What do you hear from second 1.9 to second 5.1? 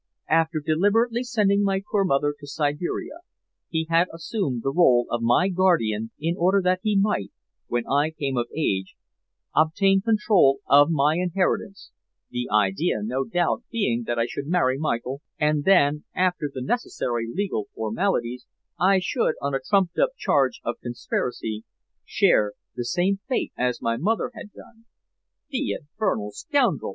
poor mother to Siberia, he had assumed the role